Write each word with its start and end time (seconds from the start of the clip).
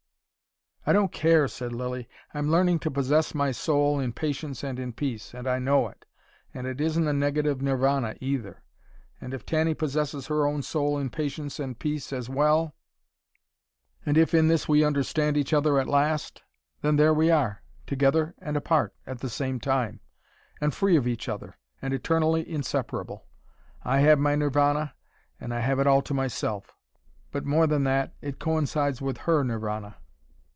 "I 0.83 0.93
don't 0.93 1.11
care," 1.11 1.47
said 1.47 1.73
Lilly, 1.73 2.09
"I'm 2.33 2.49
learning 2.49 2.79
to 2.79 2.89
possess 2.89 3.35
my 3.35 3.51
soul 3.51 3.99
in 3.99 4.13
patience 4.13 4.63
and 4.63 4.79
in 4.79 4.93
peace, 4.93 5.31
and 5.31 5.47
I 5.47 5.59
know 5.59 5.87
it. 5.89 6.07
And 6.55 6.65
it 6.65 6.81
isn't 6.81 7.07
a 7.07 7.13
negative 7.13 7.61
Nirvana 7.61 8.15
either. 8.19 8.63
And 9.21 9.31
if 9.31 9.45
Tanny 9.45 9.75
possesses 9.75 10.25
her 10.25 10.43
own 10.47 10.63
soul 10.63 10.97
in 10.97 11.11
patience 11.11 11.59
and 11.59 11.77
peace 11.77 12.11
as 12.11 12.29
well 12.31 12.73
and 14.07 14.17
if 14.17 14.33
in 14.33 14.47
this 14.47 14.67
we 14.67 14.83
understand 14.83 15.37
each 15.37 15.53
other 15.53 15.77
at 15.77 15.87
last 15.87 16.41
then 16.81 16.95
there 16.95 17.13
we 17.13 17.29
are, 17.29 17.61
together 17.85 18.33
and 18.39 18.57
apart 18.57 18.95
at 19.05 19.19
the 19.19 19.29
same 19.29 19.59
time, 19.59 19.99
and 20.59 20.73
free 20.73 20.97
of 20.97 21.07
each 21.07 21.29
other, 21.29 21.59
and 21.79 21.93
eternally 21.93 22.41
inseparable. 22.51 23.27
I 23.83 23.99
have 23.99 24.17
my 24.17 24.33
Nirvana 24.35 24.95
and 25.39 25.53
I 25.53 25.59
have 25.59 25.77
it 25.77 25.85
all 25.85 26.01
to 26.01 26.15
myself. 26.15 26.75
But 27.31 27.45
more 27.45 27.67
than 27.67 27.83
that. 27.83 28.15
It 28.19 28.39
coincides 28.39 28.99
with 28.99 29.19
her 29.19 29.43
Nirvana." 29.43 29.97